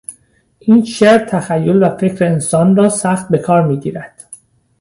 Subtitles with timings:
[0.59, 4.25] این شعر تخیل و فکر انسان را سخت به کار میگیرد.